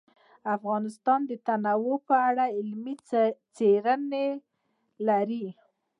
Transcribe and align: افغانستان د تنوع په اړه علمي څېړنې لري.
افغانستان 0.55 1.19
د 1.29 1.31
تنوع 1.47 1.97
په 2.07 2.15
اړه 2.29 2.45
علمي 2.57 2.95
څېړنې 3.55 4.27
لري. 5.07 5.47